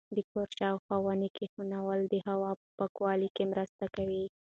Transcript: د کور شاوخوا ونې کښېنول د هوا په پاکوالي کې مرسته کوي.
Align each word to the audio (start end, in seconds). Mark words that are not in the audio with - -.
د 0.15 0.17
کور 0.31 0.47
شاوخوا 0.57 0.97
ونې 1.03 1.29
کښېنول 1.37 1.99
د 2.07 2.15
هوا 2.27 2.51
په 2.59 2.65
پاکوالي 2.77 3.29
کې 3.35 3.43
مرسته 3.51 3.85
کوي. 3.95 4.25